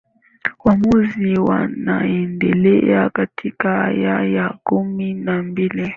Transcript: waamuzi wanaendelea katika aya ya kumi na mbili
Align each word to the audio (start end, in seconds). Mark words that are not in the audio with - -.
waamuzi 0.65 1.39
wanaendelea 1.39 3.09
katika 3.09 3.85
aya 3.85 4.25
ya 4.25 4.57
kumi 4.63 5.13
na 5.13 5.43
mbili 5.43 5.89